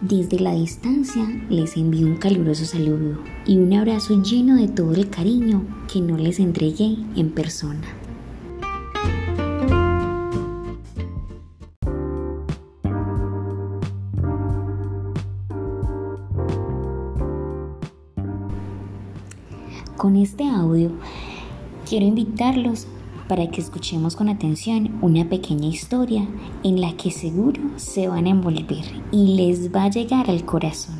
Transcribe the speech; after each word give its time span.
Desde 0.00 0.38
la 0.38 0.52
distancia 0.52 1.26
les 1.50 1.76
envío 1.76 2.06
un 2.06 2.18
caluroso 2.18 2.64
saludo 2.64 3.18
y 3.44 3.58
un 3.58 3.72
abrazo 3.72 4.22
lleno 4.22 4.54
de 4.54 4.68
todo 4.68 4.92
el 4.94 5.10
cariño 5.10 5.66
que 5.92 6.00
no 6.00 6.16
les 6.16 6.38
entregué 6.38 6.96
en 7.16 7.30
persona. 7.30 7.82
Con 19.96 20.14
este 20.14 20.48
audio 20.48 20.92
quiero 21.88 22.06
invitarlos 22.06 22.86
para 23.28 23.50
que 23.50 23.60
escuchemos 23.60 24.16
con 24.16 24.28
atención 24.28 24.98
una 25.02 25.28
pequeña 25.28 25.68
historia 25.68 26.26
en 26.64 26.80
la 26.80 26.96
que 26.96 27.10
seguro 27.10 27.60
se 27.76 28.08
van 28.08 28.26
a 28.26 28.30
envolver 28.30 28.84
y 29.12 29.36
les 29.36 29.72
va 29.72 29.84
a 29.84 29.90
llegar 29.90 30.30
al 30.30 30.44
corazón. 30.44 30.96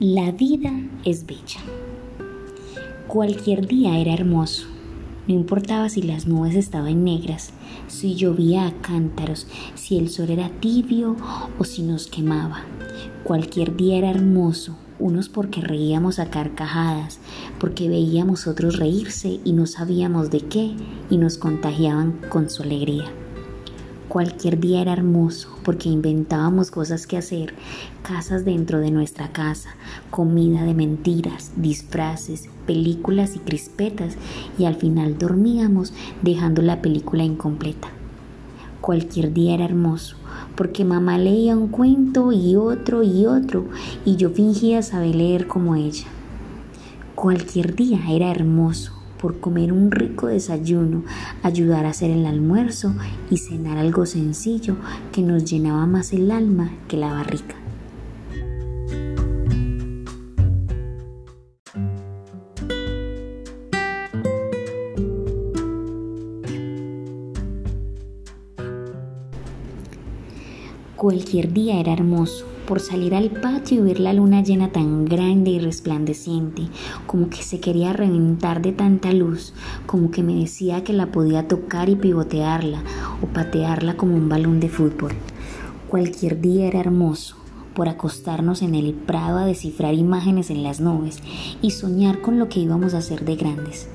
La 0.00 0.32
vida 0.32 0.72
es 1.04 1.26
bella. 1.26 1.60
Cualquier 3.08 3.66
día 3.66 3.98
era 3.98 4.14
hermoso 4.14 4.66
no 5.28 5.34
importaba 5.34 5.90
si 5.90 6.00
las 6.00 6.26
nubes 6.26 6.54
estaban 6.54 7.04
negras, 7.04 7.52
si 7.88 8.14
llovía 8.14 8.66
a 8.66 8.72
cántaros, 8.80 9.46
si 9.74 9.98
el 9.98 10.08
sol 10.08 10.30
era 10.30 10.48
tibio 10.48 11.16
o 11.58 11.64
si 11.64 11.82
nos 11.82 12.06
quemaba. 12.06 12.62
Cualquier 13.24 13.76
día 13.76 13.98
era 13.98 14.10
hermoso, 14.10 14.76
unos 14.98 15.28
porque 15.28 15.60
reíamos 15.60 16.18
a 16.18 16.30
carcajadas, 16.30 17.18
porque 17.58 17.88
veíamos 17.88 18.46
otros 18.46 18.78
reírse 18.78 19.40
y 19.44 19.52
no 19.52 19.66
sabíamos 19.66 20.30
de 20.30 20.40
qué 20.40 20.74
y 21.10 21.18
nos 21.18 21.38
contagiaban 21.38 22.20
con 22.30 22.50
su 22.50 22.62
alegría. 22.62 23.04
Cualquier 24.08 24.58
día 24.58 24.80
era 24.80 24.94
hermoso 24.94 25.50
porque 25.64 25.90
inventábamos 25.90 26.70
cosas 26.70 27.06
que 27.06 27.18
hacer, 27.18 27.52
casas 28.02 28.46
dentro 28.46 28.80
de 28.80 28.90
nuestra 28.90 29.32
casa, 29.32 29.68
comida 30.10 30.64
de 30.64 30.72
mentiras, 30.72 31.52
disfraces, 31.56 32.48
películas 32.66 33.36
y 33.36 33.40
crispetas 33.40 34.16
y 34.58 34.64
al 34.64 34.76
final 34.76 35.18
dormíamos 35.18 35.92
dejando 36.22 36.62
la 36.62 36.80
película 36.80 37.22
incompleta. 37.22 37.88
Cualquier 38.80 39.34
día 39.34 39.52
era 39.52 39.66
hermoso 39.66 40.16
porque 40.56 40.86
mamá 40.86 41.18
leía 41.18 41.54
un 41.54 41.68
cuento 41.68 42.32
y 42.32 42.56
otro 42.56 43.02
y 43.02 43.26
otro 43.26 43.66
y 44.06 44.16
yo 44.16 44.30
fingía 44.30 44.80
saber 44.80 45.16
leer 45.16 45.46
como 45.46 45.76
ella. 45.76 46.06
Cualquier 47.14 47.74
día 47.74 48.00
era 48.08 48.30
hermoso 48.30 48.97
por 49.20 49.40
comer 49.40 49.72
un 49.72 49.90
rico 49.90 50.26
desayuno, 50.28 51.04
ayudar 51.42 51.86
a 51.86 51.90
hacer 51.90 52.10
el 52.10 52.26
almuerzo 52.26 52.94
y 53.30 53.38
cenar 53.38 53.78
algo 53.78 54.06
sencillo 54.06 54.76
que 55.12 55.22
nos 55.22 55.44
llenaba 55.44 55.86
más 55.86 56.12
el 56.12 56.30
alma 56.30 56.70
que 56.88 56.96
la 56.96 57.12
barriga. 57.12 57.56
Cualquier 70.96 71.52
día 71.52 71.78
era 71.78 71.92
hermoso 71.92 72.57
por 72.68 72.80
salir 72.80 73.14
al 73.14 73.30
patio 73.30 73.78
y 73.78 73.80
ver 73.80 73.98
la 73.98 74.12
luna 74.12 74.42
llena 74.42 74.70
tan 74.70 75.06
grande 75.06 75.52
y 75.52 75.58
resplandeciente, 75.58 76.64
como 77.06 77.30
que 77.30 77.42
se 77.42 77.60
quería 77.60 77.94
reventar 77.94 78.60
de 78.60 78.72
tanta 78.72 79.10
luz, 79.10 79.54
como 79.86 80.10
que 80.10 80.22
me 80.22 80.34
decía 80.34 80.84
que 80.84 80.92
la 80.92 81.06
podía 81.06 81.48
tocar 81.48 81.88
y 81.88 81.96
pivotearla 81.96 82.82
o 83.22 83.26
patearla 83.26 83.96
como 83.96 84.16
un 84.16 84.28
balón 84.28 84.60
de 84.60 84.68
fútbol. 84.68 85.12
Cualquier 85.88 86.42
día 86.42 86.66
era 86.66 86.80
hermoso 86.80 87.36
por 87.72 87.88
acostarnos 87.88 88.60
en 88.60 88.74
el 88.74 88.92
prado 88.92 89.38
a 89.38 89.46
descifrar 89.46 89.94
imágenes 89.94 90.50
en 90.50 90.62
las 90.62 90.78
nubes 90.78 91.20
y 91.62 91.70
soñar 91.70 92.20
con 92.20 92.38
lo 92.38 92.50
que 92.50 92.60
íbamos 92.60 92.92
a 92.92 92.98
hacer 92.98 93.24
de 93.24 93.36
grandes. 93.36 93.88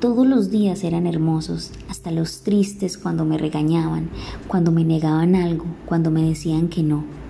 Todos 0.00 0.26
los 0.26 0.50
días 0.50 0.82
eran 0.82 1.06
hermosos, 1.06 1.70
hasta 1.88 2.10
los 2.10 2.40
tristes 2.40 2.98
cuando 2.98 3.24
me 3.24 3.38
regañaban, 3.38 4.10
cuando 4.48 4.72
me 4.72 4.84
negaban 4.84 5.36
algo, 5.36 5.66
cuando 5.86 6.10
me 6.10 6.22
decían 6.22 6.66
que 6.66 6.82
no. 6.82 7.23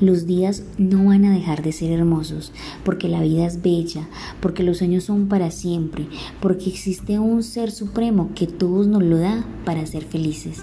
Los 0.00 0.26
días 0.26 0.62
no 0.78 1.06
van 1.06 1.24
a 1.24 1.32
dejar 1.32 1.62
de 1.62 1.72
ser 1.72 1.90
hermosos, 1.90 2.52
porque 2.84 3.08
la 3.08 3.22
vida 3.22 3.46
es 3.46 3.62
bella, 3.62 4.08
porque 4.40 4.62
los 4.62 4.78
sueños 4.78 5.04
son 5.04 5.28
para 5.28 5.50
siempre, 5.50 6.06
porque 6.40 6.68
existe 6.68 7.18
un 7.18 7.42
ser 7.42 7.70
supremo 7.70 8.30
que 8.34 8.46
todos 8.46 8.86
nos 8.86 9.02
lo 9.02 9.18
da 9.18 9.44
para 9.64 9.86
ser 9.86 10.04
felices. 10.04 10.62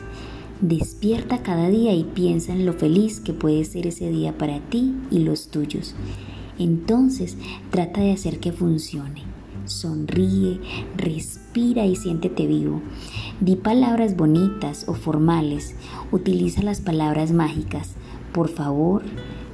Despierta 0.61 1.43
cada 1.43 1.69
día 1.69 1.93
y 1.93 2.03
piensa 2.03 2.53
en 2.53 2.65
lo 2.65 2.73
feliz 2.73 3.19
que 3.19 3.33
puede 3.33 3.65
ser 3.65 3.87
ese 3.87 4.09
día 4.09 4.37
para 4.37 4.59
ti 4.59 4.95
y 5.11 5.19
los 5.19 5.49
tuyos. 5.49 5.95
Entonces 6.57 7.37
trata 7.71 8.01
de 8.01 8.13
hacer 8.13 8.39
que 8.39 8.53
funcione 8.53 9.35
sonríe, 9.65 10.59
respira 10.95 11.85
y 11.85 11.95
siéntete 11.95 12.47
vivo. 12.47 12.81
Di 13.39 13.55
palabras 13.55 14.15
bonitas 14.15 14.85
o 14.87 14.93
formales, 14.93 15.75
utiliza 16.11 16.61
las 16.63 16.81
palabras 16.81 17.31
mágicas. 17.31 17.95
Por 18.35 18.49
favor, 18.49 19.01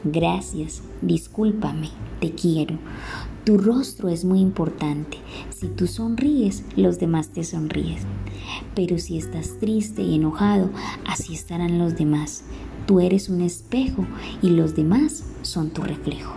gracias, 0.04 0.82
discúlpame, 1.04 1.92
te 2.20 2.32
quiero. 2.32 2.80
Tu 3.44 3.60
rostro 3.60 4.10
es 4.10 4.26
muy 4.26 4.40
importante. 4.40 5.20
Si 5.52 5.68
tú 5.68 5.86
sonríes, 5.86 6.64
los 6.76 6.98
demás 6.98 7.30
te 7.30 7.44
sonríen. 7.44 8.00
Pero 8.74 8.98
si 8.98 9.20
estás 9.20 9.60
triste 9.60 10.02
y 10.02 10.16
enojado, 10.16 10.72
así 11.06 11.36
estarán 11.36 11.78
los 11.78 11.96
demás. 11.96 12.44
Tú 12.88 13.00
eres 13.00 13.30
un 13.30 13.42
espejo 13.42 14.08
y 14.42 14.50
los 14.50 14.76
demás 14.76 15.26
son 15.44 15.70
tu 15.70 15.84
reflejo. 15.84 16.34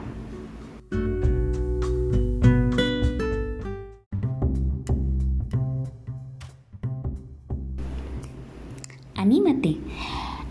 Anímate, 9.15 9.78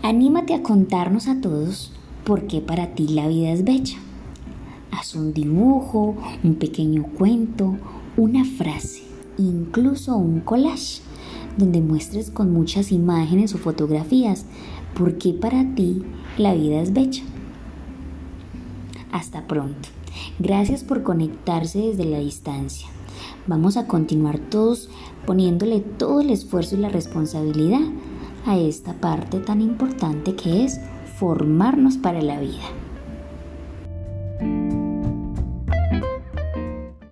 anímate 0.04 0.52
a 0.52 0.62
contarnos 0.62 1.28
a 1.28 1.40
todos 1.40 1.90
por 2.24 2.46
qué 2.46 2.60
para 2.60 2.94
ti 2.94 3.08
la 3.08 3.26
vida 3.26 3.52
es 3.52 3.64
bella. 3.64 3.96
Haz 4.90 5.14
un 5.14 5.32
dibujo, 5.32 6.14
un 6.42 6.56
pequeño 6.56 7.04
cuento, 7.16 7.78
una 8.18 8.44
frase, 8.44 9.02
incluso 9.38 10.14
un 10.14 10.40
collage, 10.40 11.00
donde 11.56 11.80
muestres 11.80 12.30
con 12.30 12.52
muchas 12.52 12.92
imágenes 12.92 13.54
o 13.54 13.58
fotografías 13.58 14.44
por 14.94 15.16
qué 15.16 15.32
para 15.32 15.74
ti 15.74 16.02
la 16.36 16.52
vida 16.52 16.82
es 16.82 16.92
bella. 16.92 17.22
Hasta 19.10 19.46
pronto. 19.46 19.88
Gracias 20.38 20.84
por 20.84 21.02
conectarse 21.02 21.78
desde 21.78 22.04
la 22.04 22.18
distancia. 22.18 22.88
Vamos 23.46 23.78
a 23.78 23.86
continuar 23.86 24.38
todos 24.38 24.90
poniéndole 25.24 25.80
todo 25.80 26.20
el 26.20 26.28
esfuerzo 26.28 26.76
y 26.76 26.80
la 26.80 26.90
responsabilidad 26.90 27.80
a 28.46 28.56
esta 28.58 28.92
parte 28.94 29.38
tan 29.40 29.60
importante 29.60 30.34
que 30.34 30.64
es 30.64 30.80
formarnos 31.18 31.96
para 31.96 32.20
la 32.22 32.40
vida. 32.40 32.83